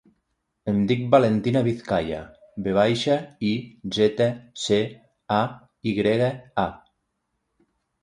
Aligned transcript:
Em 0.71 0.77
dic 0.91 1.03
Valentina 1.15 1.61
Vizcaya: 1.67 2.23
ve 2.69 2.75
baixa, 2.79 3.19
i, 3.51 3.53
zeta, 4.01 4.29
ce, 4.65 4.83
a, 5.41 5.41
i 5.93 5.99
grega, 6.03 6.35
a. 6.67 6.69